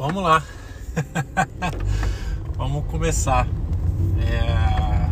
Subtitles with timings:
[0.00, 0.42] Vamos lá.
[2.56, 3.46] Vamos começar.
[4.18, 5.10] É...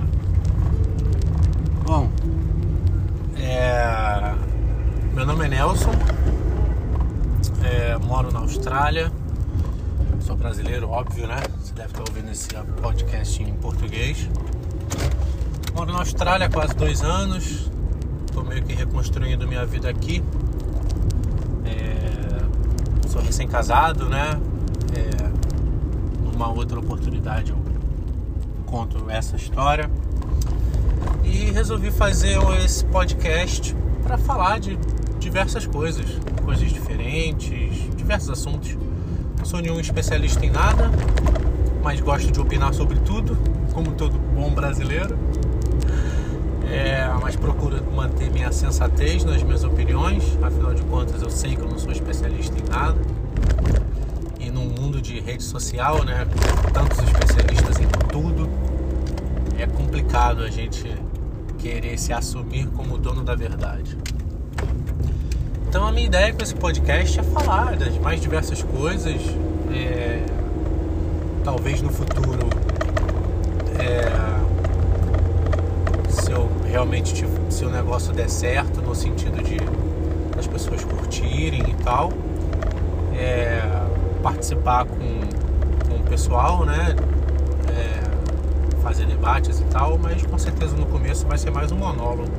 [1.84, 2.08] Bom,
[3.36, 4.34] é...
[5.12, 5.90] meu nome é Nelson,
[7.62, 7.98] é...
[7.98, 9.12] moro na Austrália,
[10.20, 11.36] sou brasileiro, óbvio, né?
[11.60, 12.48] Você deve estar ouvindo esse
[12.80, 14.26] podcast em português.
[15.74, 17.70] Moro na Austrália há quase dois anos,
[18.26, 20.24] estou meio que reconstruindo minha vida aqui.
[21.66, 23.06] É...
[23.06, 24.40] Sou recém-casado, né?
[26.38, 27.58] Numa outra oportunidade eu
[28.64, 29.90] conto essa história
[31.24, 34.78] e resolvi fazer esse podcast para falar de
[35.18, 36.06] diversas coisas,
[36.44, 38.78] coisas diferentes, diversos assuntos.
[39.36, 40.88] Não sou nenhum especialista em nada,
[41.82, 43.36] mas gosto de opinar sobre tudo,
[43.72, 45.18] como todo bom brasileiro.
[46.70, 51.62] É, mas procuro manter minha sensatez nas minhas opiniões, afinal de contas eu sei que
[51.62, 53.17] eu não sou especialista em nada.
[55.08, 56.26] De rede social, né,
[56.70, 58.46] tantos especialistas em tudo,
[59.58, 60.84] é complicado a gente
[61.56, 63.96] querer se assumir como dono da verdade.
[65.66, 69.18] Então a minha ideia com esse podcast é falar das mais diversas coisas.
[69.74, 70.26] É,
[71.42, 72.46] talvez no futuro,
[73.78, 74.12] é,
[76.10, 79.56] se eu realmente se o negócio der certo no sentido de
[80.38, 82.12] as pessoas curtirem e tal,
[83.16, 83.57] é,
[84.18, 84.96] participar com,
[85.88, 86.96] com o pessoal, né?
[87.68, 92.32] É, fazer debates e tal, mas com certeza no começo vai ser mais um monólogo.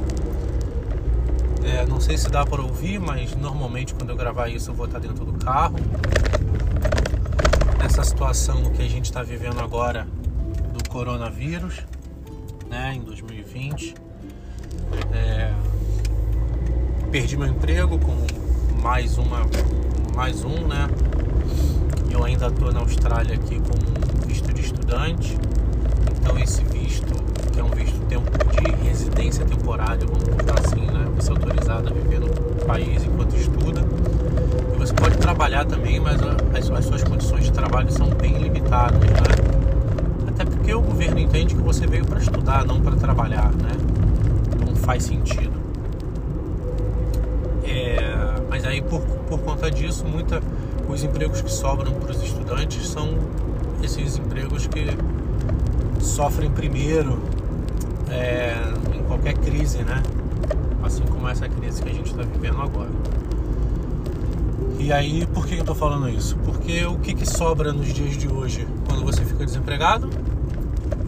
[1.64, 4.86] É, não sei se dá para ouvir, mas normalmente quando eu gravar isso eu vou
[4.86, 5.76] estar dentro do carro.
[7.78, 10.08] Nessa situação que a gente está vivendo agora
[10.74, 11.84] do coronavírus,
[12.70, 13.96] né, em 2020.
[15.14, 15.54] É,
[17.12, 18.16] perdi meu emprego com
[18.82, 19.42] mais uma,
[20.16, 20.88] mais um, né?
[22.12, 25.38] Eu ainda estou na Austrália aqui com visto de estudante.
[26.20, 27.14] Então esse visto,
[27.52, 31.08] que é um visto de residência temporária, vamos colocar assim, né?
[31.16, 32.30] Você é autorizado a viver no
[32.66, 33.82] país enquanto estuda.
[34.74, 39.00] E você pode trabalhar também, mas as, as suas condições de trabalho são bem limitadas,
[39.00, 39.60] né?
[40.28, 43.72] Até porque o governo entende que você veio para estudar, não para trabalhar, né?
[44.66, 45.60] Não faz sentido.
[47.64, 50.42] É, mas aí por, por conta disso, muita,
[50.90, 53.18] os empregos que sobram para os estudantes são
[53.84, 54.86] esses empregos que
[56.02, 57.22] sofrem primeiro
[58.10, 58.56] é,
[58.94, 60.02] em qualquer crise, né?
[60.82, 62.90] Assim como essa crise que a gente está vivendo agora.
[64.80, 66.38] E aí, por que eu estou falando isso?
[66.38, 70.10] Porque o que, que sobra nos dias de hoje quando você fica desempregado?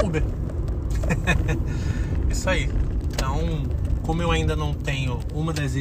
[0.03, 0.24] Uber.
[2.30, 2.69] isso aí.
[3.13, 3.63] Então,
[4.03, 5.74] como eu ainda não tenho uma das,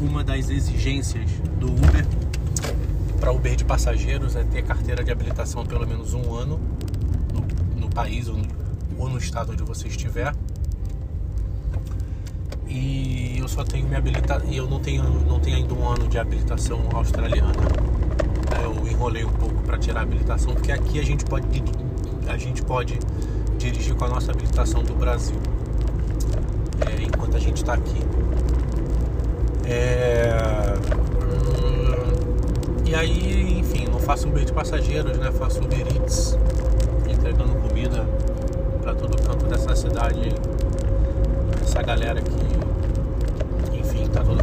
[0.00, 2.07] uma das exigências do Uber
[3.28, 6.58] para Uber de passageiros é ter carteira de habilitação pelo menos um ano
[7.94, 8.46] país ou no,
[8.96, 10.32] ou no estado onde você estiver.
[12.66, 14.48] E eu só tenho minha habilitação.
[14.48, 17.52] E eu não tenho, não tenho ainda um ano de habilitação australiana.
[18.62, 21.46] Eu enrolei um pouco para tirar a habilitação, porque aqui a gente pode
[22.28, 22.98] a gente pode
[23.58, 25.36] dirigir com a nossa habilitação do Brasil.
[26.86, 28.00] É, enquanto a gente está aqui.
[29.64, 30.57] É...
[32.88, 35.30] E aí, enfim, não faço Uber de passageiros, né?
[35.30, 36.38] Faço Uber Eats
[37.06, 38.06] entregando comida
[38.80, 40.32] para todo canto dessa cidade.
[41.62, 44.42] Essa galera que, enfim, tá todo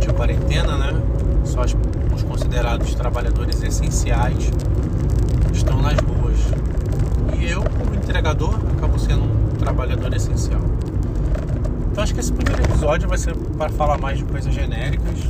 [0.00, 1.00] de quarentena, né?
[1.44, 1.76] Só os,
[2.12, 4.50] os considerados trabalhadores essenciais
[5.52, 6.38] estão nas ruas.
[7.38, 10.60] E eu, como entregador, acabo sendo um trabalhador essencial.
[11.92, 15.20] Então acho que esse primeiro episódio vai ser para falar mais de coisas genéricas.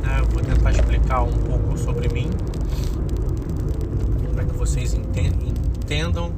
[0.00, 0.22] Né?
[0.32, 1.47] Vou tentar explicar um
[1.78, 2.30] sobre mim,
[4.34, 6.32] para que vocês entendam,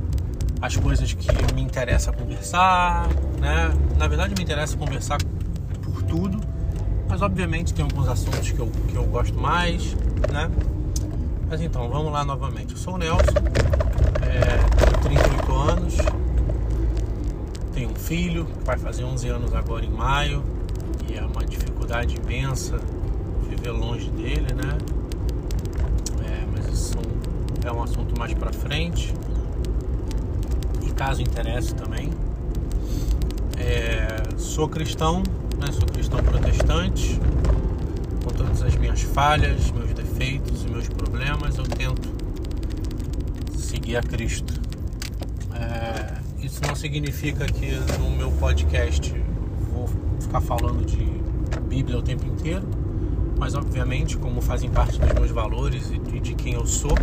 [0.60, 3.08] as coisas que me interessa conversar,
[3.40, 3.72] né?
[3.98, 5.18] Na verdade me interessa conversar
[5.82, 6.38] por tudo,
[7.08, 9.96] mas obviamente tem alguns assuntos que eu, que eu gosto mais,
[10.30, 10.50] né?
[11.48, 12.72] Mas então, vamos lá novamente.
[12.72, 13.22] Eu sou o Nelson,
[14.22, 15.96] é, tenho 38 anos,
[17.72, 20.44] tenho um filho que vai fazer 11 anos agora em maio,
[21.08, 22.78] e é uma dificuldade imensa
[23.48, 24.78] viver longe dele, né?
[27.64, 29.14] É, um assunto mais pra frente
[31.00, 32.10] caso interesse também.
[33.56, 35.22] É, sou cristão,
[35.58, 35.72] né?
[35.72, 37.18] sou cristão protestante,
[38.22, 42.10] com todas as minhas falhas, meus defeitos e meus problemas, eu tento
[43.56, 44.60] seguir a Cristo.
[45.54, 49.14] É, isso não significa que no meu podcast
[49.72, 49.88] vou
[50.20, 51.02] ficar falando de
[51.62, 52.68] Bíblia o tempo inteiro,
[53.40, 56.94] mas obviamente, como fazem parte dos meus valores e de quem eu sou,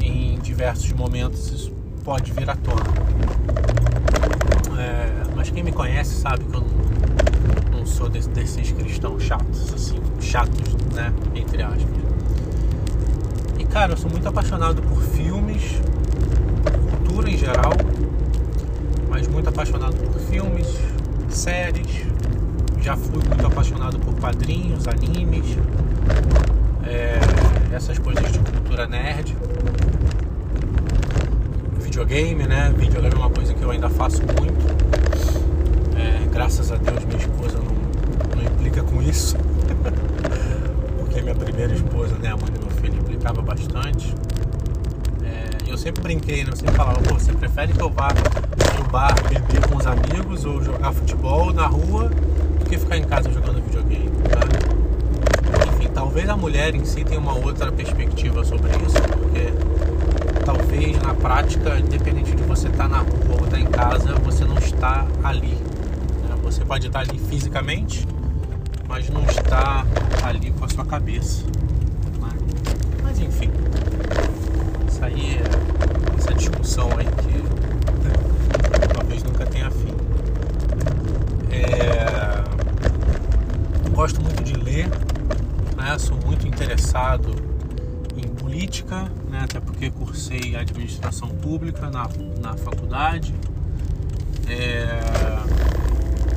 [0.00, 1.72] em diversos momentos isso
[2.04, 2.84] pode vir à tona.
[4.78, 9.74] É, mas quem me conhece sabe que eu não, não sou desse, desses cristãos chatos,
[9.74, 11.12] assim, chatos, né?
[11.34, 11.82] Entre aspas.
[13.58, 15.80] E cara, eu sou muito apaixonado por filmes,
[16.90, 17.72] cultura em geral,
[19.08, 20.68] mas muito apaixonado por filmes,
[21.28, 22.06] séries,
[22.86, 25.58] já fui muito apaixonado por quadrinhos, animes,
[26.84, 27.18] é,
[27.74, 29.36] essas coisas de cultura nerd.
[31.80, 32.72] Videogame, né?
[32.76, 34.64] Videogame é uma coisa que eu ainda faço muito.
[35.98, 39.36] É, graças a Deus minha esposa não, não implica com isso.
[40.96, 44.14] Porque minha primeira esposa, né, a mãe do meu filho, implicava bastante.
[45.24, 46.50] É, eu sempre brinquei, né?
[46.52, 48.10] Eu sempre falava, você prefere que eu vá
[48.78, 52.12] no bar beber com os amigos ou jogar futebol na rua
[52.66, 54.40] do que ficar em casa jogando videogame, tá?
[55.72, 59.52] Enfim, talvez a mulher em si tenha uma outra perspectiva sobre isso, porque
[60.44, 64.14] talvez na prática, independente de você estar tá na rua ou estar tá em casa,
[64.16, 65.54] você não está ali.
[65.54, 66.36] Né?
[66.42, 68.06] Você pode estar ali fisicamente,
[68.88, 69.86] mas não está
[70.24, 71.44] ali com a sua cabeça.
[71.44, 72.28] Né?
[73.00, 73.50] Mas enfim,
[74.88, 77.44] isso aí é essa discussão aí que
[78.92, 79.94] talvez nunca tenha fim.
[81.52, 82.26] É
[83.96, 84.90] gosto muito de ler,
[85.74, 85.98] né?
[85.98, 87.34] sou muito interessado
[88.14, 89.40] em política, né?
[89.42, 92.06] até porque cursei administração pública na,
[92.38, 93.34] na faculdade.
[94.50, 94.86] É,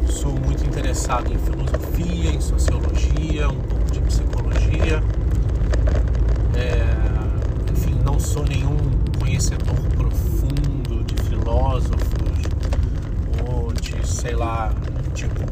[0.09, 5.03] sou muito interessado em filosofia, em sociologia, um pouco de psicologia.
[6.55, 8.77] É, enfim, não sou nenhum
[9.19, 12.39] conhecedor profundo de filósofos
[13.45, 14.73] ou de, sei lá,
[15.13, 15.43] tipo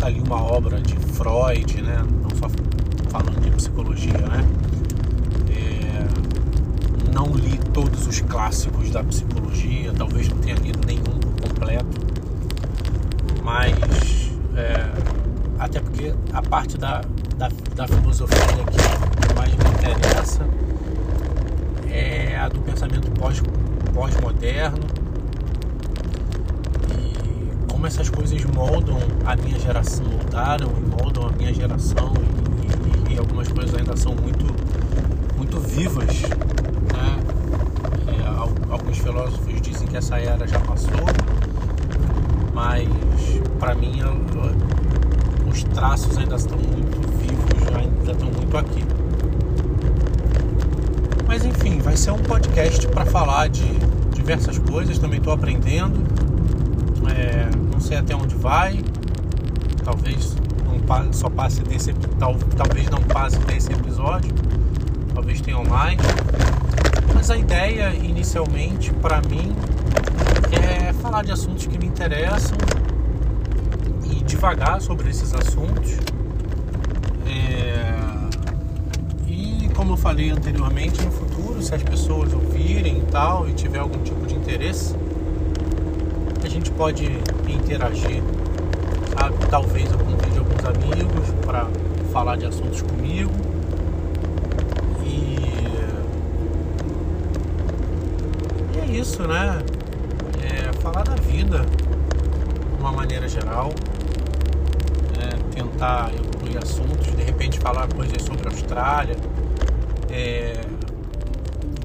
[0.00, 2.02] nunca li uma obra de Freud, né?
[2.22, 2.48] Não só
[3.10, 4.46] falando de psicologia, né?
[5.50, 12.00] É, não li todos os clássicos da psicologia, talvez não tenha lido nenhum completo,
[13.42, 14.90] mas é,
[15.58, 17.02] até porque a parte da,
[17.36, 20.48] da, da filosofia que mais me interessa
[21.90, 24.99] é a do pensamento pós-moderno, pós
[27.80, 32.12] como essas coisas moldam a minha geração, moldaram e moldam a minha geração
[32.62, 34.44] e, e, e algumas coisas ainda são muito,
[35.34, 36.20] muito vivas.
[36.20, 37.22] Né?
[38.06, 40.92] É, alguns filósofos dizem que essa era já passou,
[42.52, 42.86] mas
[43.58, 44.02] para mim
[45.50, 48.84] os traços ainda estão muito vivos, ainda estão muito aqui.
[51.26, 53.64] Mas enfim, vai ser um podcast para falar de
[54.12, 55.98] diversas coisas, também estou aprendendo.
[57.16, 58.78] É, não sei até onde vai.
[59.82, 60.36] Talvez
[60.66, 64.30] não só passe desse tal, talvez não passe desse episódio.
[65.14, 65.98] Talvez tenham mais.
[67.14, 69.56] Mas a ideia inicialmente para mim
[70.52, 72.58] é falar de assuntos que me interessam
[74.04, 75.96] e devagar sobre esses assuntos.
[77.26, 77.98] É...
[79.26, 83.78] E como eu falei anteriormente, no futuro, se as pessoas ouvirem e tal e tiver
[83.78, 84.94] algum tipo de interesse,
[86.50, 87.04] gente pode
[87.48, 88.22] interagir,
[89.16, 89.46] sabe?
[89.48, 91.68] Talvez eu convide alguns amigos para
[92.12, 93.30] falar de assuntos comigo.
[95.04, 95.38] E,
[98.74, 99.62] e é isso, né?
[100.42, 103.72] É falar da vida de uma maneira geral.
[105.18, 109.16] É tentar incluir assuntos, de repente falar coisas sobre a Austrália.
[110.10, 110.60] É,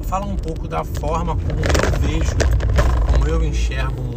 [0.08, 2.36] falar um pouco da forma como eu vejo,
[3.12, 4.15] como eu enxergo o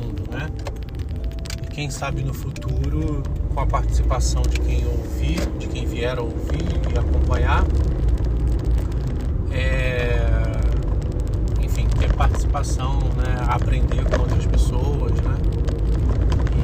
[1.78, 3.22] quem sabe no futuro,
[3.54, 7.64] com a participação de quem ouvir, de quem vier a ouvir e acompanhar,
[9.52, 10.26] é...
[11.62, 13.46] enfim, ter participação, né?
[13.46, 15.36] aprender com outras pessoas, né?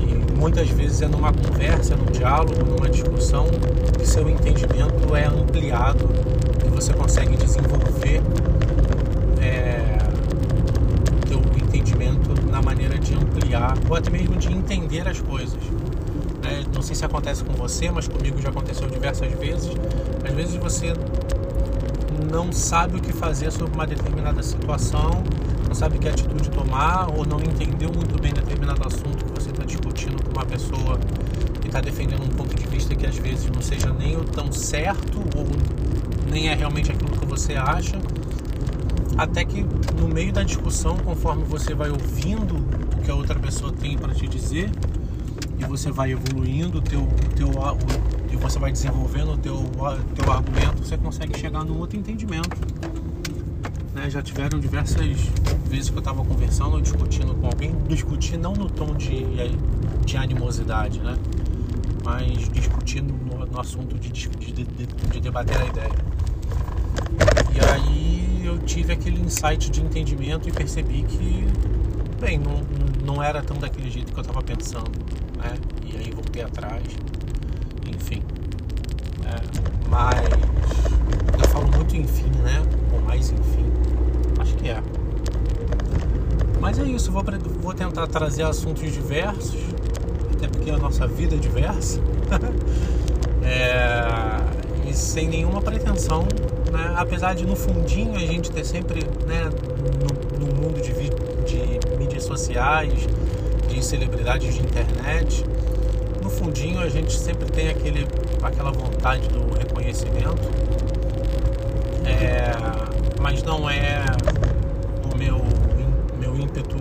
[0.02, 3.46] E muitas vezes é numa conversa, num diálogo, numa discussão
[3.96, 6.08] que seu entendimento é ampliado
[6.66, 8.20] e você consegue desenvolver
[12.50, 15.60] na maneira de ampliar ou até mesmo de entender as coisas.
[16.42, 16.64] Né?
[16.72, 19.70] Não sei se acontece com você, mas comigo já aconteceu diversas vezes.
[20.24, 20.92] Às vezes você
[22.30, 25.24] não sabe o que fazer sobre uma determinada situação,
[25.66, 29.64] não sabe que atitude tomar ou não entendeu muito bem determinado assunto que você está
[29.64, 30.98] discutindo com uma pessoa
[31.60, 34.52] que está defendendo um ponto de vista que às vezes não seja nem o tão
[34.52, 35.46] certo ou
[36.30, 37.98] nem é realmente aquilo que você acha
[39.16, 39.64] até que
[39.98, 44.12] no meio da discussão, conforme você vai ouvindo o que a outra pessoa tem para
[44.12, 44.70] te dizer,
[45.58, 47.06] e você vai evoluindo o teu,
[47.36, 47.50] teu,
[48.30, 49.56] e você vai desenvolvendo o teu,
[50.14, 52.50] teu argumento, você consegue chegar num outro entendimento.
[53.94, 54.10] Né?
[54.10, 55.06] Já tiveram diversas
[55.68, 59.24] vezes que eu estava conversando ou discutindo com alguém, discutir não no tom de,
[60.04, 61.16] de animosidade, né?
[62.04, 65.92] mas discutindo no, no assunto de, de, de, de debater a ideia.
[67.54, 68.03] E aí
[68.54, 71.44] eu tive aquele insight de entendimento e percebi que,
[72.20, 72.62] bem, não,
[73.04, 74.92] não era tão daquele jeito que eu estava pensando,
[75.36, 75.54] né?
[75.84, 76.84] E aí voltei atrás,
[77.88, 78.22] enfim.
[79.24, 80.18] É, mas
[81.42, 82.62] eu falo muito enfim, né?
[82.92, 83.66] Ou mais enfim,
[84.38, 84.80] acho que é.
[86.60, 87.24] Mas é isso, vou,
[87.60, 89.60] vou tentar trazer assuntos diversos,
[90.32, 92.00] até porque a nossa vida é diversa.
[93.42, 96.26] é, e sem nenhuma pretensão
[96.74, 96.92] né?
[96.96, 99.48] Apesar de no fundinho a gente ter sempre, né,
[100.00, 103.06] no, no mundo de, de mídias sociais,
[103.68, 105.44] de celebridades de internet,
[106.20, 108.06] no fundinho a gente sempre tem aquele,
[108.42, 110.50] aquela vontade do reconhecimento,
[112.04, 112.50] é,
[113.22, 114.04] mas não é
[115.12, 115.40] o meu,
[116.18, 116.76] meu ímpeto,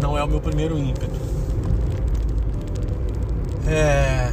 [0.00, 1.34] não é o meu primeiro ímpeto.
[3.66, 4.30] É,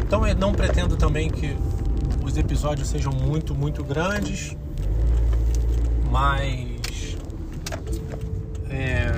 [0.00, 1.56] então eu não pretendo também que
[2.32, 4.56] os episódios sejam muito, muito grandes,
[6.10, 7.14] mas
[8.70, 9.14] é,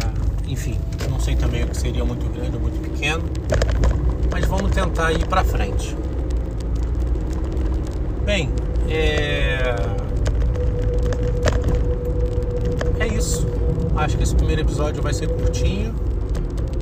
[0.48, 0.76] enfim,
[1.08, 3.22] não sei também o que seria muito grande ou muito pequeno,
[4.32, 5.96] mas vamos tentar ir para frente.
[8.24, 8.50] Bem,
[8.88, 9.76] é,
[12.98, 13.46] é isso.
[13.94, 15.94] Acho que esse primeiro episódio vai ser curtinho,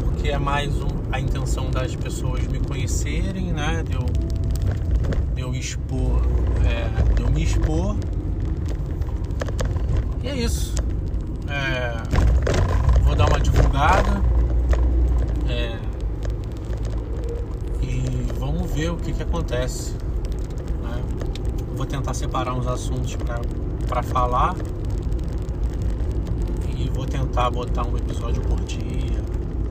[0.03, 3.85] porque é mais um, a intenção das pessoas me conhecerem, né?
[3.87, 4.22] De eu
[5.59, 6.23] expor,
[6.65, 7.97] é, eu me expor.
[10.23, 10.75] E é isso.
[11.49, 11.95] É,
[13.03, 14.23] vou dar uma divulgada.
[15.49, 15.79] É,
[17.83, 19.93] e vamos ver o que, que acontece.
[20.83, 21.03] Né?
[21.77, 23.17] Vou tentar separar uns assuntos
[23.89, 24.55] para falar.
[26.77, 29.21] E vou tentar botar um episódio por dia.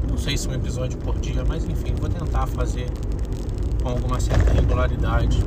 [0.09, 2.87] Não sei se um episódio por dia, mas enfim, vou tentar fazer
[3.81, 5.43] com alguma certa regularidade.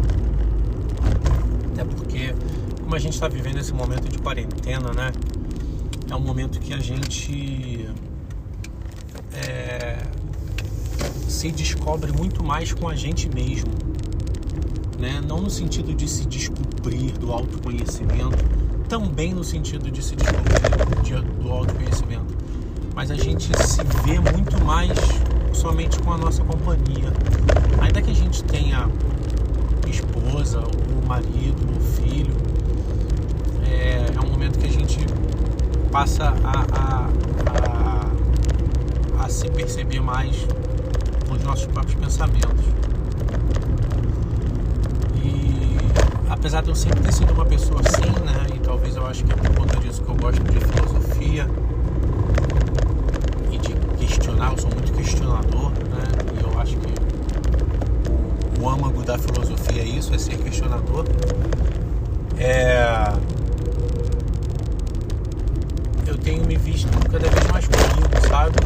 [1.75, 2.33] Até porque,
[2.81, 5.11] como a gente está vivendo esse momento de quarentena, né?
[6.09, 7.89] É um momento que a gente
[9.33, 9.99] é,
[11.29, 13.73] se descobre muito mais com a gente mesmo.
[15.01, 15.21] Né?
[15.27, 18.39] Não no sentido de se descobrir do autoconhecimento,
[18.89, 22.37] também no sentido de se descobrir de, do autoconhecimento,
[22.95, 24.97] mas a gente se vê muito mais
[25.53, 27.13] somente com a nossa companhia.
[27.81, 28.89] Ainda que a gente tenha
[29.91, 32.35] esposa, o marido, o filho,
[33.67, 34.99] é, é um momento que a gente
[35.91, 37.09] passa a, a,
[39.21, 40.47] a, a se perceber mais
[41.29, 42.65] com os nossos próprios pensamentos.
[45.23, 45.77] E
[46.29, 48.47] apesar de eu sempre ter sido uma pessoa assim, né?
[48.55, 51.49] E talvez eu acho que é por conta disso que eu gosto de filosofia
[53.51, 56.05] e de questionar, eu sou muito questionador, né?
[56.39, 56.95] E eu acho que
[58.65, 61.05] o âmago da filosofia é isso, é ser questionador.
[62.39, 63.13] É...
[66.07, 68.57] Eu tenho me visto cada vez mais comigo, sabe?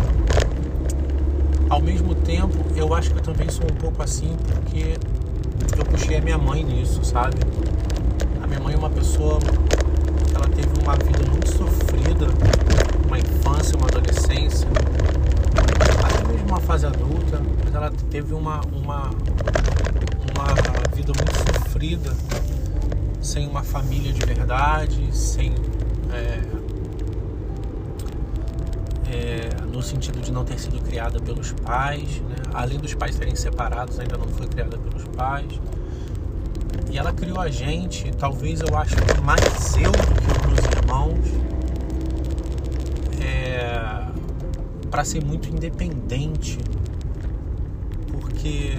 [1.69, 4.97] Ao mesmo tempo, eu acho que eu também sou um pouco assim porque
[5.77, 7.37] eu puxei a minha mãe nisso, sabe?
[8.41, 9.41] A minha mãe é uma pessoa
[10.33, 12.29] ela teve uma vida muito sofrida,
[13.05, 14.69] uma infância, uma adolescência,
[16.05, 19.11] até mesmo uma fase adulta, mas ela teve uma, uma,
[20.43, 22.15] uma vida muito sofrida,
[23.21, 25.55] sem uma família de verdade, sem.
[26.13, 26.59] É,
[29.11, 32.37] é, no sentido de não ter sido criada pelos pais, né?
[32.53, 35.61] além dos pais serem separados, ainda não foi criada pelos pais.
[36.91, 41.29] E ela criou a gente, talvez eu acho mais eu do que os meus irmãos,
[43.23, 44.07] é,
[44.91, 46.59] para ser muito independente,
[48.11, 48.79] porque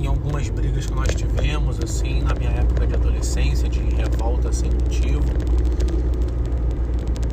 [0.00, 4.70] em algumas brigas que nós tivemos, assim, na minha época de adolescência, de revolta sem
[4.70, 5.22] motivo.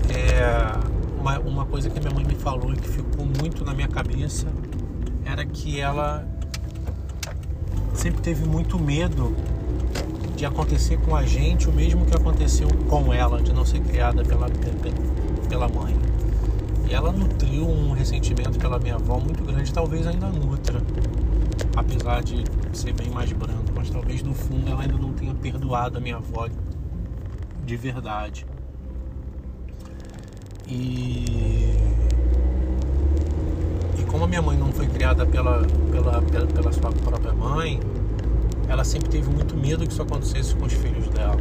[0.10, 0.74] É,
[1.18, 4.48] uma, uma coisa que minha mãe me falou e que ficou muito na minha cabeça
[5.26, 6.28] era que ela
[7.94, 9.34] sempre teve muito medo
[10.36, 14.24] de acontecer com a gente o mesmo que aconteceu com ela, de não ser criada
[14.24, 14.48] pela,
[15.50, 15.96] pela mãe.
[16.90, 20.82] E ela nutriu um ressentimento pela minha avó muito grande, talvez ainda nutra
[21.78, 22.44] apesar de
[22.76, 26.18] ser bem mais branco, mas talvez no fundo ela ainda não tenha perdoado a minha
[26.18, 26.50] avó
[27.66, 28.46] de verdade.
[30.68, 31.78] E,
[33.98, 37.80] e como como minha mãe não foi criada pela, pela, pela, pela sua própria mãe,
[38.68, 41.38] ela sempre teve muito medo que isso acontecesse com os filhos dela.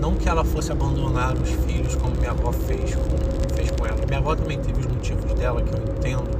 [0.00, 4.04] Não que ela fosse abandonar os filhos como minha avó fez com, fez com ela.
[4.04, 6.30] Minha avó também teve os motivos dela que eu entendo.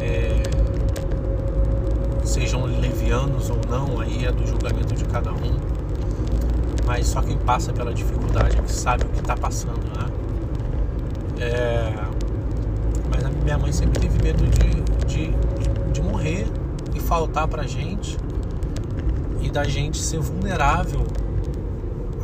[0.00, 0.42] É,
[2.34, 5.56] sejam levianos ou não, aí é do julgamento de cada um.
[6.84, 10.10] Mas só quem passa pela dificuldade é que sabe o que está passando, né?
[11.38, 11.92] É,
[13.08, 15.32] mas a minha mãe sempre teve medo de, de,
[15.92, 16.46] de morrer
[16.92, 18.18] e faltar pra gente
[19.40, 21.06] e da gente ser vulnerável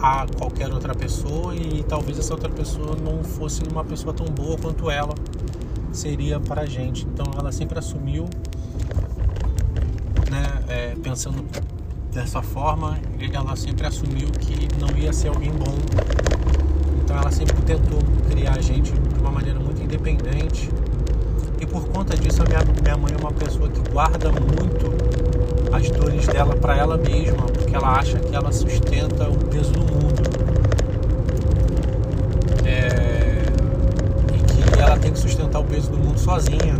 [0.03, 4.59] a qualquer outra pessoa e talvez essa outra pessoa não fosse uma pessoa tão boa
[4.59, 5.15] quanto ela
[5.93, 7.07] seria para a gente.
[7.07, 8.27] Então ela sempre assumiu,
[10.71, 11.45] é, pensando
[12.13, 12.97] dessa forma,
[13.33, 15.75] ela sempre assumiu que não ia ser alguém bom.
[17.03, 17.99] Então ela sempre tentou
[18.31, 20.71] criar a gente de uma maneira muito independente.
[21.61, 24.91] E por conta disso a minha, minha mãe é uma pessoa que guarda muito
[25.73, 29.81] as dores dela para ela mesma, porque ela acha que ela sustenta o peso do
[29.81, 30.23] mundo.
[32.65, 33.43] É...
[34.35, 36.77] E que ela tem que sustentar o peso do mundo sozinha.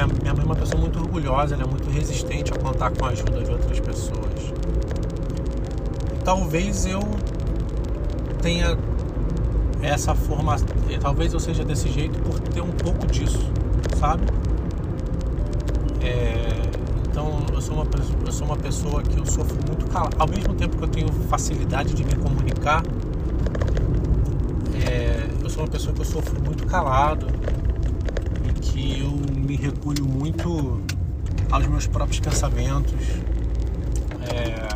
[0.00, 3.04] Minha, minha mãe é uma pessoa muito orgulhosa, ela é muito resistente a contar com
[3.04, 4.54] a ajuda de outras pessoas.
[6.24, 7.00] Talvez eu
[8.40, 8.78] tenha
[9.82, 10.66] essa formação,
[11.00, 13.50] talvez eu seja desse jeito por ter um pouco disso,
[13.98, 14.22] sabe?
[16.00, 16.46] É,
[17.06, 17.86] então eu sou, uma,
[18.24, 20.16] eu sou uma pessoa que eu sofro muito calado.
[20.18, 22.82] Ao mesmo tempo que eu tenho facilidade de me comunicar,
[24.88, 27.26] é, eu sou uma pessoa que eu sofro muito calado
[28.60, 30.80] que eu me recolho muito
[31.50, 33.00] aos meus próprios pensamentos.
[34.32, 34.68] É,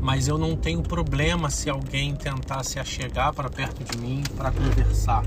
[0.00, 4.50] mas eu não tenho problema se alguém tentar se achegar para perto de mim para
[4.50, 5.22] conversar,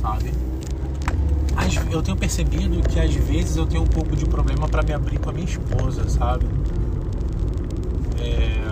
[0.00, 0.32] sabe?
[1.90, 5.18] eu tenho percebido que às vezes eu tenho um pouco de problema para me abrir
[5.18, 6.46] com a minha esposa, sabe?
[8.18, 8.62] É...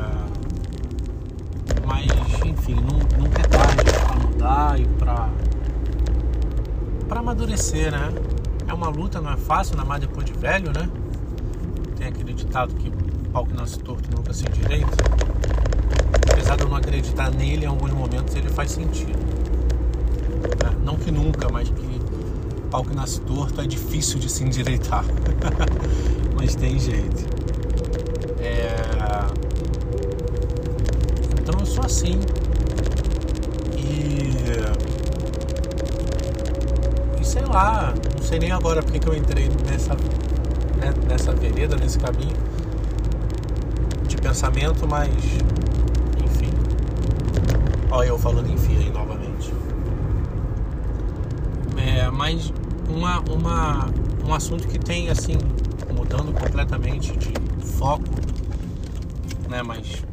[1.86, 2.06] Mas,
[2.44, 5.28] enfim, nunca é tarde para mudar e para
[7.10, 8.08] para amadurecer, né?
[8.68, 10.88] É uma luta, não é fácil, ainda mais depois de velho, né?
[11.96, 12.88] Tem aquele ditado que
[13.32, 14.96] pau que nasce torto nunca se endireita.
[16.30, 19.18] Apesar de eu não acreditar nele, em alguns momentos ele faz sentido.
[20.64, 22.00] É, não que nunca, mas que
[22.70, 25.04] pau que nasce torto é difícil de se endireitar.
[26.36, 27.26] Mas tem jeito.
[28.38, 28.76] É...
[31.38, 32.20] Então eu sou assim.
[33.76, 34.30] E...
[37.20, 41.76] e sei lá, não sei nem agora porque que eu entrei nessa, né, nessa vereda,
[41.76, 42.36] nesse caminho
[44.06, 45.08] de pensamento, mas
[46.24, 46.50] enfim.
[47.90, 49.52] Olha eu falando enfim aí novamente.
[51.76, 52.52] É, mas
[52.88, 53.90] uma, uma,
[54.26, 55.36] um assunto que tem assim,
[55.94, 57.32] mudando completamente de
[57.64, 58.04] foco,
[59.48, 59.62] né?
[59.62, 60.04] Mas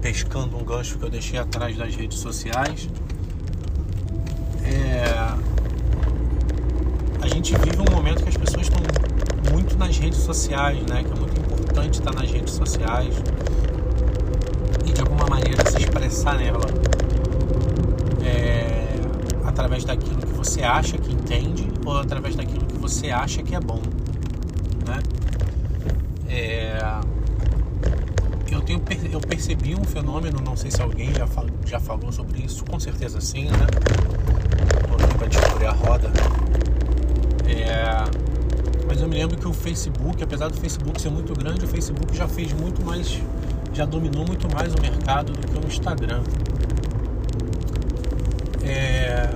[0.00, 2.88] pescando um gancho que eu deixei atrás das redes sociais.
[7.46, 8.82] Gente vive um momento que as pessoas estão
[9.52, 11.04] muito nas redes sociais, né?
[11.04, 13.14] Que é muito importante estar nas redes sociais
[14.84, 16.66] e de alguma maneira se expressar nela.
[18.24, 18.98] É,
[19.44, 23.60] através daquilo que você acha que entende ou através daquilo que você acha que é
[23.60, 23.80] bom,
[24.84, 24.98] né?
[26.28, 26.78] É...
[28.50, 28.82] Eu, tenho,
[29.12, 32.80] eu percebi um fenômeno, não sei se alguém já, fal, já falou sobre isso, com
[32.80, 33.66] certeza sim, né?
[34.82, 36.10] Estou aqui para descobrir a roda.
[37.48, 38.04] É...
[38.86, 42.16] Mas eu me lembro que o Facebook, apesar do Facebook ser muito grande, o Facebook
[42.16, 43.20] já fez muito mais,
[43.72, 46.22] já dominou muito mais o mercado do que o Instagram.
[48.62, 49.28] É,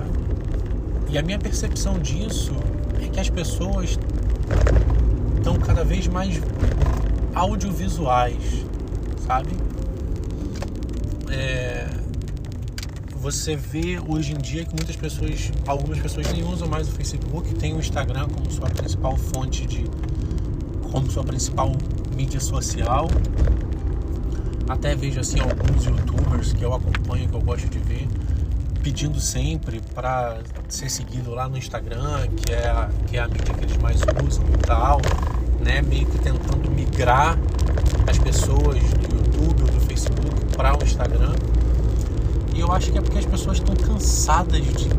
[1.09, 2.53] e a minha percepção disso
[3.03, 3.99] é que as pessoas
[5.35, 6.41] estão cada vez mais
[7.35, 8.65] audiovisuais,
[9.27, 9.49] sabe?
[11.29, 11.60] É,
[13.21, 17.53] você vê hoje em dia que muitas pessoas, algumas pessoas nem usam mais o Facebook,
[17.53, 19.85] tem o Instagram como sua principal fonte de,
[20.91, 21.71] como sua principal
[22.15, 23.07] mídia social.
[24.67, 28.07] Até vejo assim alguns YouTubers que eu acompanho, que eu gosto de ver,
[28.81, 33.53] pedindo sempre para ser seguido lá no Instagram, que é, a, que é a mídia
[33.53, 34.99] que eles mais usam e tal,
[35.63, 35.83] né?
[35.83, 37.37] Meio que tentando migrar
[38.07, 41.35] as pessoas do YouTube ou do Facebook para o Instagram.
[42.53, 44.89] E eu acho que é porque as pessoas estão cansadas de.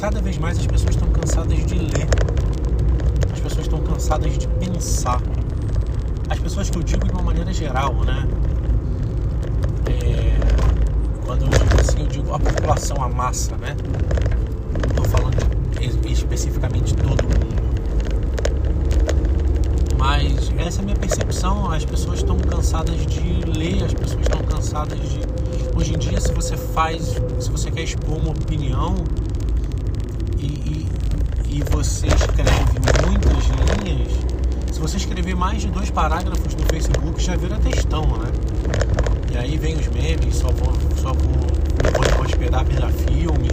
[0.00, 2.08] Cada vez mais as pessoas estão cansadas de ler.
[3.32, 5.20] As pessoas estão cansadas de pensar.
[6.30, 8.26] As pessoas que eu digo de uma maneira geral, né?
[9.86, 10.38] É,
[11.26, 13.76] quando eu digo assim, eu digo a população, a massa, né?
[14.88, 15.36] Estou falando
[16.08, 17.60] especificamente todo mundo.
[19.98, 21.70] Mas essa é a minha percepção.
[21.70, 25.20] As pessoas estão cansadas de ler, as pessoas estão cansadas de.
[25.74, 28.96] Hoje em dia, se você faz, se você quer expor uma opinião
[30.38, 30.88] e, e,
[31.48, 32.50] e você escreve
[33.06, 34.12] muitas linhas,
[34.72, 38.30] se você escrever mais de dois parágrafos no Facebook, já vira textão, né?
[39.32, 43.50] E aí vem os memes, só vou, só vou, vou, vou esperar virar filme.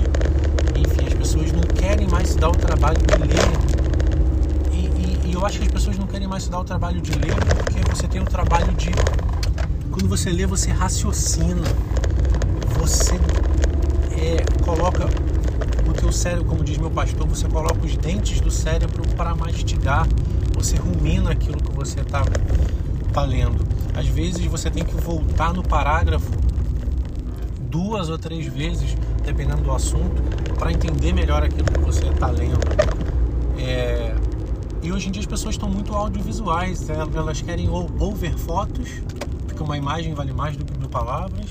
[0.75, 3.37] Enfim, as pessoas não querem mais se dar o trabalho de ler.
[4.73, 6.99] E, e, e eu acho que as pessoas não querem mais se dar o trabalho
[6.99, 8.89] de ler porque você tem o trabalho de.
[9.91, 11.63] Quando você lê, você raciocina.
[12.87, 13.15] Você
[14.15, 15.09] é, coloca
[15.89, 20.07] o teu cérebro, como diz meu pastor, você coloca os dentes do cérebro para mastigar.
[20.55, 22.23] Você rumina aquilo que você está
[23.11, 23.67] tá lendo.
[23.93, 26.31] Às vezes você tem que voltar no parágrafo
[27.69, 30.23] duas ou três vezes, dependendo do assunto,
[30.57, 32.61] para entender melhor aquilo que você está lendo.
[33.59, 34.15] É...
[34.81, 38.87] E hoje em dia as pessoas estão muito audiovisuais, elas querem ou ver fotos,
[39.45, 41.49] porque uma imagem vale mais do que mil palavras,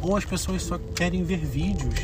[0.00, 1.94] ou as pessoas só querem ver vídeos.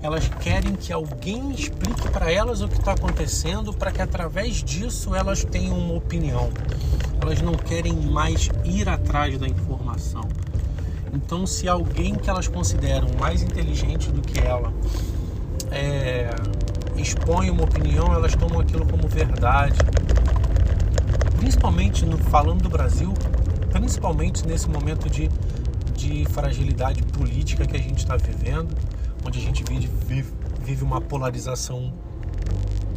[0.00, 5.14] Elas querem que alguém explique para elas o que está acontecendo, para que através disso
[5.14, 6.50] elas tenham uma opinião
[7.20, 10.22] elas não querem mais ir atrás da informação.
[11.12, 14.72] Então, se alguém que elas consideram mais inteligente do que ela
[15.70, 16.30] é,
[16.96, 19.78] expõe uma opinião, elas tomam aquilo como verdade.
[21.38, 23.12] Principalmente no, falando do Brasil,
[23.72, 25.28] principalmente nesse momento de,
[25.98, 28.72] de fragilidade política que a gente está vivendo,
[29.26, 30.32] onde a gente vive,
[30.64, 31.92] vive, uma polarização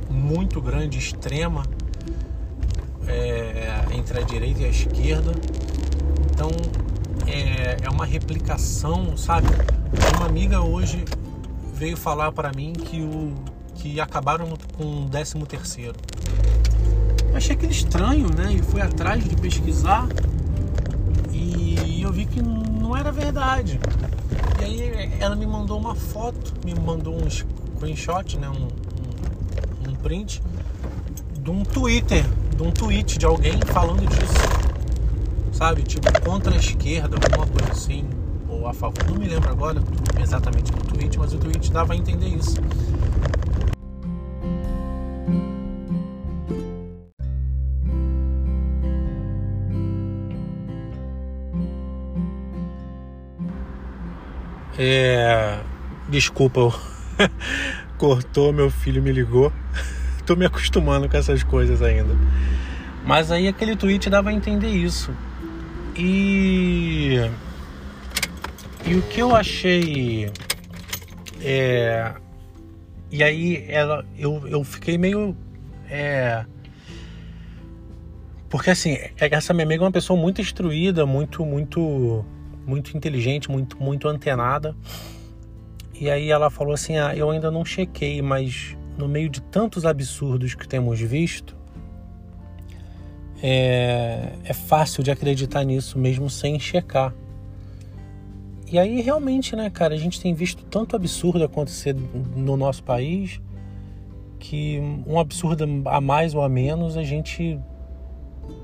[0.07, 1.63] muito grande, extrema,
[3.07, 5.31] é, entre a direita e a esquerda.
[6.31, 6.49] Então
[7.25, 9.47] é, é uma replicação, sabe?
[10.15, 11.03] Uma amiga hoje
[11.73, 13.33] veio falar para mim que o
[13.75, 15.95] que acabaram com o 13 terceiro.
[17.33, 18.53] Achei aquele estranho, né?
[18.53, 20.07] E fui atrás de pesquisar
[22.91, 23.79] não era verdade.
[24.59, 28.49] E aí ela me mandou uma foto, me mandou um screenshot, né?
[28.49, 28.67] Um,
[29.87, 30.43] um, um print
[31.39, 35.53] de um Twitter de um tweet de alguém falando disso.
[35.53, 35.83] Sabe?
[35.83, 38.03] Tipo, contra a esquerda, alguma coisa assim.
[38.49, 39.05] Ou a favor.
[39.07, 39.81] Não me lembro agora
[40.21, 42.57] exatamente do tweet, mas o tweet dava a entender isso.
[54.83, 55.59] É.
[56.09, 56.73] Desculpa,
[57.99, 59.53] cortou, meu filho me ligou
[60.25, 62.15] tô me acostumando com essas coisas ainda.
[63.05, 65.13] Mas aí aquele tweet dava a entender isso.
[65.95, 67.17] E.
[68.83, 70.31] E o que eu achei.
[71.39, 72.13] É.
[73.11, 75.37] E aí ela, eu, eu fiquei meio.
[75.87, 76.43] É,
[78.51, 82.25] porque assim, é, essa minha amiga é uma pessoa muito instruída, muito, muito,
[82.65, 84.75] muito inteligente, muito, muito antenada.
[85.93, 89.85] E aí ela falou assim: Ah, eu ainda não chequei, mas no meio de tantos
[89.85, 91.55] absurdos que temos visto,
[93.41, 97.13] é, é fácil de acreditar nisso mesmo sem checar.
[98.71, 101.93] E aí realmente, né, cara, a gente tem visto tanto absurdo acontecer
[102.35, 103.41] no nosso país
[104.39, 107.59] que um absurdo a mais ou a menos a gente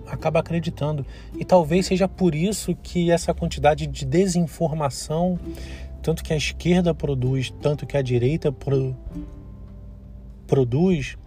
[0.06, 1.06] acaba acreditando.
[1.38, 5.40] E talvez seja por isso que essa quantidade de desinformação,
[6.02, 8.96] tanto que a esquerda produz, tanto que a direita pro,
[10.46, 11.18] produz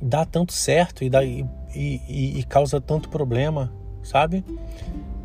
[0.00, 4.44] dá tanto certo e, dá, e, e, e causa tanto problema, sabe?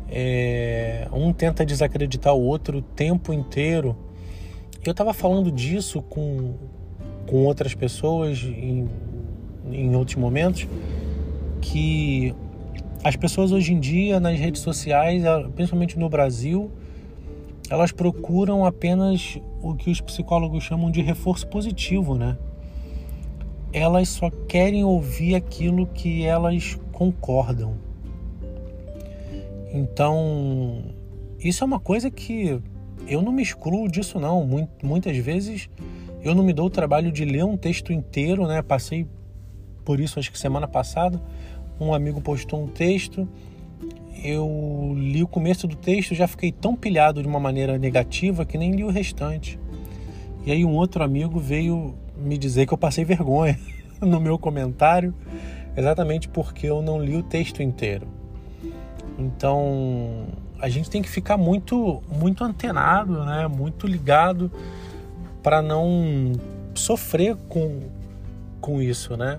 [0.08, 3.96] É, um tenta desacreditar o outro o tempo inteiro.
[4.84, 6.54] Eu estava falando disso com,
[7.26, 8.88] com outras pessoas em,
[9.72, 10.68] em outros momentos,
[11.60, 12.34] que
[13.06, 15.22] as pessoas hoje em dia nas redes sociais,
[15.54, 16.70] principalmente no Brasil,
[17.70, 22.36] elas procuram apenas o que os psicólogos chamam de reforço positivo, né?
[23.72, 27.74] elas só querem ouvir aquilo que elas concordam.
[29.70, 30.82] Então,
[31.38, 32.58] isso é uma coisa que
[33.06, 34.66] eu não me excluo disso não.
[34.82, 35.68] Muitas vezes
[36.22, 38.62] eu não me dou o trabalho de ler um texto inteiro, né?
[38.62, 39.06] Passei
[39.84, 41.20] por isso acho que semana passada.
[41.78, 43.28] Um amigo postou um texto,
[44.24, 48.56] eu li o começo do texto, já fiquei tão pilhado de uma maneira negativa que
[48.56, 49.58] nem li o restante.
[50.44, 53.58] E aí um outro amigo veio me dizer que eu passei vergonha
[54.00, 55.14] no meu comentário,
[55.76, 58.06] exatamente porque eu não li o texto inteiro.
[59.18, 60.26] Então,
[60.60, 63.46] a gente tem que ficar muito, muito antenado, né?
[63.46, 64.50] Muito ligado
[65.42, 66.32] para não
[66.74, 67.82] sofrer com,
[68.60, 69.38] com isso, né?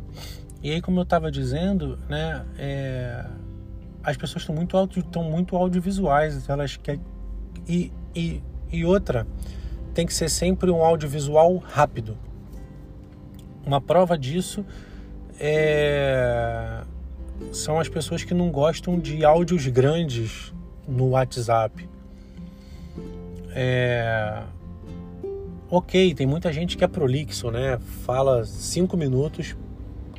[0.67, 2.45] E aí, como eu estava dizendo, né?
[2.59, 3.23] É,
[4.03, 6.99] as pessoas estão muito, audio, muito audiovisuais, elas querem.
[7.65, 9.25] E, e, e outra,
[9.93, 12.17] tem que ser sempre um audiovisual rápido.
[13.65, 14.65] Uma prova disso
[15.39, 16.81] é,
[17.53, 20.53] são as pessoas que não gostam de áudios grandes
[20.85, 21.87] no WhatsApp.
[23.55, 24.43] É,
[25.69, 27.79] ok, tem muita gente que é prolixo, né?
[28.03, 29.55] Fala cinco minutos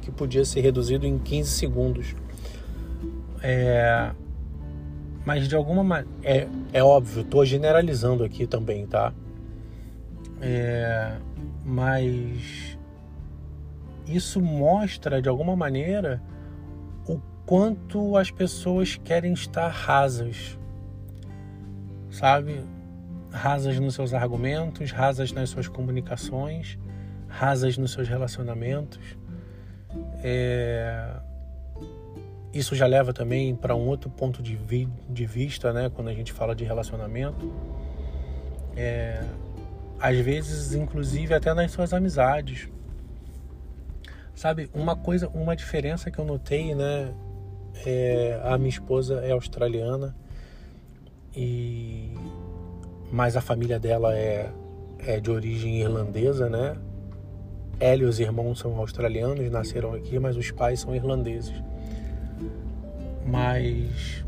[0.08, 2.16] que podia ser reduzido em 15 segundos.
[3.42, 4.10] É,
[5.24, 6.18] mas de alguma maneira.
[6.22, 9.12] É, é óbvio, estou generalizando aqui também, tá?
[10.40, 11.16] É,
[11.64, 12.78] mas
[14.06, 16.22] isso mostra de alguma maneira
[17.06, 20.58] o quanto as pessoas querem estar rasas,
[22.10, 22.64] sabe?
[23.30, 26.78] Rasas nos seus argumentos, rasas nas suas comunicações,
[27.28, 29.17] rasas nos seus relacionamentos.
[30.22, 31.16] É...
[32.52, 35.90] Isso já leva também para um outro ponto de, vi de vista, né?
[35.94, 37.52] Quando a gente fala de relacionamento.
[38.76, 39.24] É...
[40.00, 42.68] Às vezes, inclusive, até nas suas amizades.
[44.34, 47.12] Sabe, uma coisa, uma diferença que eu notei, né?
[47.84, 50.14] É, a minha esposa é australiana
[51.34, 52.14] e
[53.10, 54.50] mas a família dela é,
[54.98, 56.76] é de origem irlandesa, né?
[57.80, 61.54] Ela e os irmãos são australianos, nasceram aqui, mas os pais são irlandeses.
[63.24, 64.24] Mas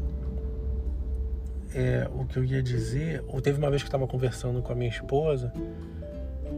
[1.75, 4.73] é, o que eu ia dizer, ou teve uma vez que eu estava conversando com
[4.73, 5.53] a minha esposa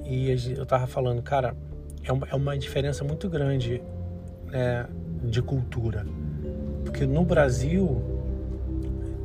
[0.05, 1.55] e eu estava falando, cara,
[2.05, 3.83] é uma, é uma diferença muito grande
[4.47, 4.87] né,
[5.23, 6.05] de cultura.
[6.85, 8.03] Porque no Brasil,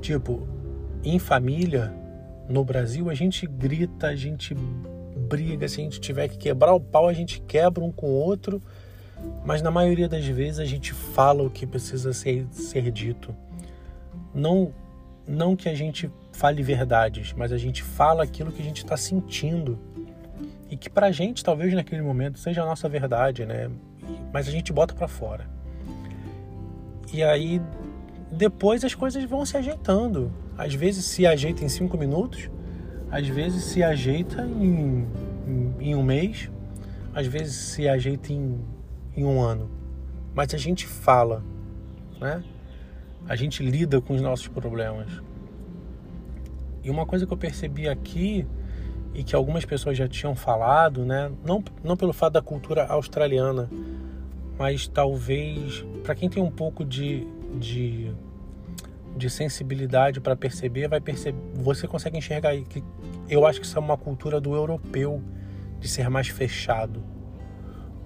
[0.01, 0.47] tipo,
[1.03, 1.93] em família,
[2.47, 4.55] no Brasil, a gente grita, a gente
[5.27, 8.13] briga, se a gente tiver que quebrar o pau, a gente quebra um com o
[8.13, 8.61] outro,
[9.45, 13.35] mas na maioria das vezes a gente fala o que precisa ser, ser dito.
[14.33, 14.73] Não,
[15.27, 18.95] não que a gente fale verdades, mas a gente fala aquilo que a gente está
[18.95, 19.79] sentindo
[20.69, 23.69] e que pra gente talvez naquele momento seja a nossa verdade, né?
[24.31, 25.49] Mas a gente bota para fora.
[27.11, 27.61] E aí
[28.31, 30.31] depois as coisas vão se ajeitando.
[30.57, 32.49] Às vezes se ajeita em cinco minutos,
[33.11, 35.07] às vezes se ajeita em,
[35.47, 36.49] em, em um mês,
[37.13, 38.59] às vezes se ajeita em,
[39.15, 39.69] em um ano.
[40.35, 41.43] Mas a gente fala,
[42.19, 42.43] né?
[43.27, 45.21] A gente lida com os nossos problemas.
[46.83, 48.45] E uma coisa que eu percebi aqui
[49.13, 51.31] e que algumas pessoas já tinham falado, né?
[51.43, 53.69] Não, não pelo fato da cultura australiana,
[54.57, 57.27] mas talvez para quem tem um pouco de,
[57.59, 58.11] de,
[59.17, 62.83] de sensibilidade para perceber, vai perceber, você consegue enxergar aí que
[63.29, 65.21] eu acho que isso é uma cultura do europeu
[65.79, 67.03] de ser mais fechado,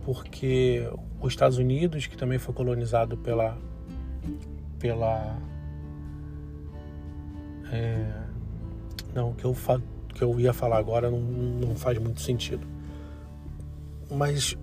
[0.03, 3.57] porque os Estados Unidos, que também foi colonizado pela
[4.79, 5.37] pela
[7.71, 8.11] é,
[9.13, 12.67] não que eu falo que eu ia falar agora não, não faz muito sentido.
[14.09, 14.57] Mas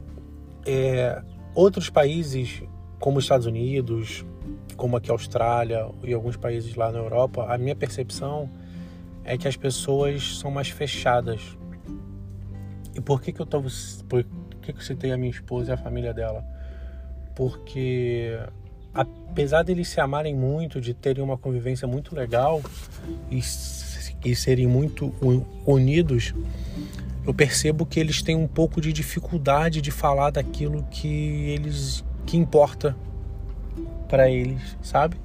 [0.67, 1.23] é,
[1.55, 2.63] outros países,
[2.99, 4.25] como os Estados Unidos,
[4.77, 8.51] como aqui a Austrália e alguns países lá na Europa, a minha percepção
[9.25, 11.57] é que as pessoas são mais fechadas.
[12.95, 13.63] E por que, que eu tô,
[14.09, 14.25] por
[14.63, 16.45] que, que eu citei a minha esposa e a família dela?
[17.35, 18.39] Porque
[18.95, 22.61] apesar deles se amarem muito, de terem uma convivência muito legal
[23.31, 23.41] e
[24.25, 25.15] e serem muito
[25.65, 26.35] unidos,
[27.27, 32.37] eu percebo que eles têm um pouco de dificuldade de falar daquilo que eles que
[32.37, 32.95] importa
[34.07, 35.17] para eles, sabe?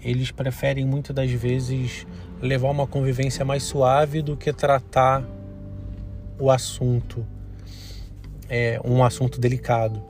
[0.00, 2.06] Eles preferem muitas das vezes
[2.40, 5.24] levar uma convivência mais suave do que tratar
[6.38, 7.26] o assunto,
[8.48, 10.00] é, um assunto delicado.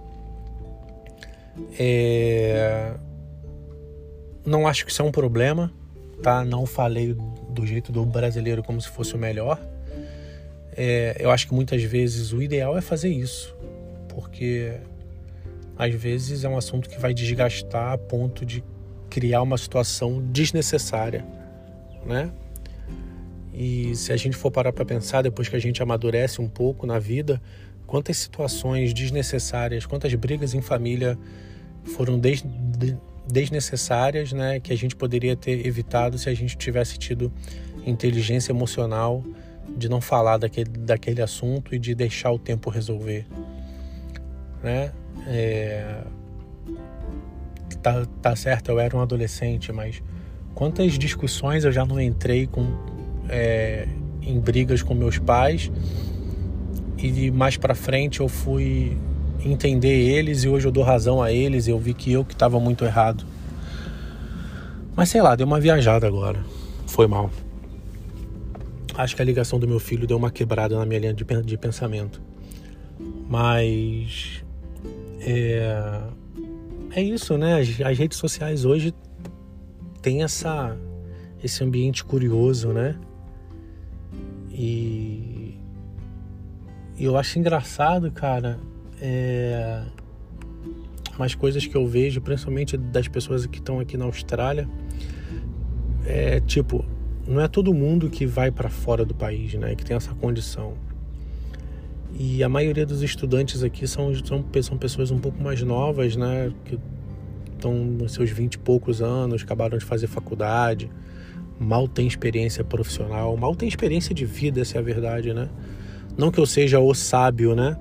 [1.78, 2.92] É...
[4.44, 5.72] Não acho que isso é um problema,
[6.22, 6.44] tá?
[6.44, 7.16] Não falei
[7.48, 9.58] do jeito do brasileiro como se fosse o melhor.
[10.76, 13.56] É, eu acho que muitas vezes o ideal é fazer isso,
[14.08, 14.78] porque
[15.80, 18.62] às vezes é um assunto que vai desgastar a ponto de
[19.08, 21.24] criar uma situação desnecessária,
[22.04, 22.30] né?
[23.54, 26.86] E se a gente for parar para pensar depois que a gente amadurece um pouco
[26.86, 27.40] na vida,
[27.86, 31.18] quantas situações desnecessárias, quantas brigas em família
[31.82, 32.44] foram des
[33.26, 37.32] desnecessárias, né, que a gente poderia ter evitado se a gente tivesse tido
[37.86, 39.24] inteligência emocional
[39.78, 43.26] de não falar daquele, daquele assunto e de deixar o tempo resolver,
[44.62, 44.92] né?
[45.26, 46.02] É...
[47.82, 50.02] Tá, tá certo, eu era um adolescente, mas
[50.54, 52.66] Quantas discussões eu já não entrei com,
[53.28, 53.88] é,
[54.20, 55.70] em brigas com meus pais
[56.98, 58.96] e mais para frente eu fui
[59.42, 61.66] entender eles e hoje eu dou razão a eles.
[61.66, 63.24] Eu vi que eu que estava muito errado.
[64.94, 66.44] Mas sei lá, deu uma viajada agora.
[66.86, 67.30] Foi mal.
[68.96, 71.56] Acho que a ligação do meu filho deu uma quebrada na minha linha de, de
[71.56, 72.20] pensamento.
[73.26, 74.44] Mas
[75.20, 76.02] é,
[76.92, 77.60] é isso, né?
[77.60, 78.94] As, as redes sociais hoje
[80.02, 80.76] têm essa,
[81.42, 82.96] esse ambiente curioso, né?
[84.50, 85.58] E,
[86.98, 88.58] eu acho engraçado, cara,
[89.00, 89.82] é,
[91.38, 94.68] coisas que eu vejo, principalmente das pessoas que estão aqui na Austrália,
[96.06, 96.84] é tipo,
[97.26, 99.74] não é todo mundo que vai para fora do país, né?
[99.74, 100.74] Que tem essa condição.
[102.18, 106.52] E a maioria dos estudantes aqui são, são, são pessoas um pouco mais novas, né?
[106.64, 106.78] Que
[107.52, 110.90] estão nos seus vinte e poucos anos, acabaram de fazer faculdade,
[111.58, 115.48] mal tem experiência profissional, mal tem experiência de vida, essa é a verdade, né?
[116.16, 117.76] Não que eu seja o sábio, né?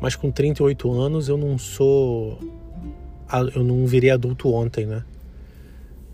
[0.00, 2.38] Mas com 38 anos eu não sou.
[3.54, 5.04] Eu não virei adulto ontem, né?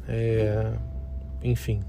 [0.08, 0.72] É...
[1.42, 1.80] Enfim.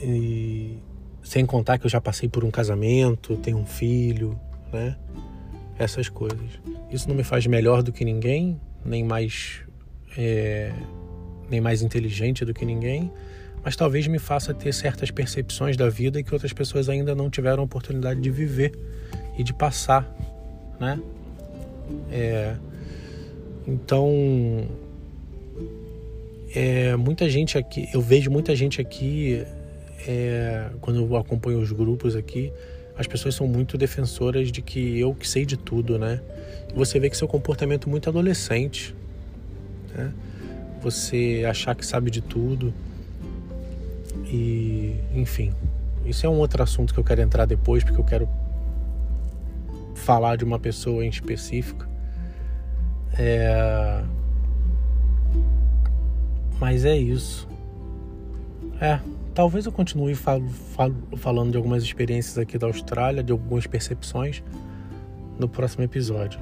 [0.00, 0.78] E
[1.22, 4.38] sem contar que eu já passei por um casamento, tenho um filho,
[4.72, 4.96] né?
[5.78, 6.60] Essas coisas.
[6.90, 9.60] Isso não me faz melhor do que ninguém, nem mais
[10.16, 10.72] é,
[11.48, 13.10] nem mais inteligente do que ninguém,
[13.64, 17.62] mas talvez me faça ter certas percepções da vida que outras pessoas ainda não tiveram
[17.62, 18.72] oportunidade de viver
[19.38, 20.10] e de passar,
[20.80, 21.00] né?
[22.10, 22.56] É,
[23.66, 24.66] então,
[26.54, 29.44] é, muita gente aqui, eu vejo muita gente aqui
[30.06, 32.52] é, quando eu acompanho os grupos aqui,
[32.96, 36.20] as pessoas são muito defensoras de que eu que sei de tudo, né?
[36.74, 38.94] Você vê que seu comportamento é muito adolescente,
[39.94, 40.12] né?
[40.82, 42.72] Você achar que sabe de tudo
[44.26, 45.52] e, enfim,
[46.04, 48.28] isso é um outro assunto que eu quero entrar depois, porque eu quero
[49.94, 51.86] falar de uma pessoa em específico.
[53.18, 54.02] É...
[56.58, 57.48] Mas é isso.
[58.80, 58.98] É,
[59.34, 60.42] Talvez eu continue fal
[60.74, 64.42] fal falando de algumas experiências aqui da Austrália, de algumas percepções
[65.38, 66.38] no próximo episódio.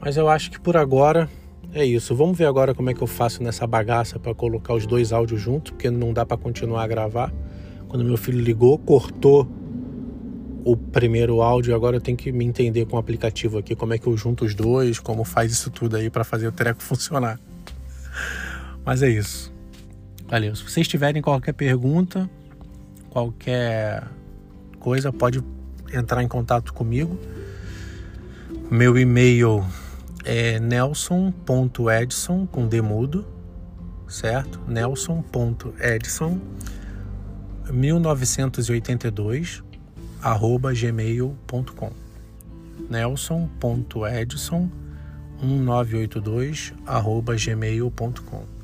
[0.00, 1.28] Mas eu acho que por agora
[1.72, 2.14] é isso.
[2.14, 5.40] Vamos ver agora como é que eu faço nessa bagaça para colocar os dois áudios
[5.40, 7.32] juntos, porque não dá para continuar a gravar.
[7.88, 9.46] Quando meu filho ligou, cortou
[10.64, 13.98] o primeiro áudio, agora eu tenho que me entender com o aplicativo aqui, como é
[13.98, 17.38] que eu junto os dois, como faz isso tudo aí para fazer o treco funcionar.
[18.84, 19.57] Mas é isso.
[20.28, 20.54] Valeu.
[20.54, 22.28] Se vocês tiverem qualquer pergunta,
[23.08, 24.06] qualquer
[24.78, 25.42] coisa, pode
[25.92, 27.18] entrar em contato comigo.
[28.70, 29.64] Meu e-mail
[30.26, 33.26] é nelson.edson com demudo,
[34.06, 34.60] certo?
[34.68, 36.38] nelson.edson
[37.70, 39.62] 1982
[40.22, 41.90] arroba gmail.com
[42.90, 44.70] nelson.edson
[45.40, 48.57] 1982 arroba gmail.com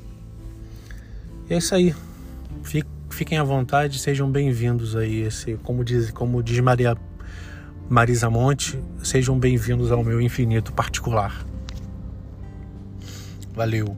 [1.49, 1.95] e é isso aí.
[3.09, 5.21] Fiquem à vontade, sejam bem-vindos aí.
[5.21, 6.97] Esse, como diz, como diz Maria
[7.87, 11.45] Marisa Monte, sejam bem-vindos ao meu infinito particular.
[13.53, 13.95] Valeu.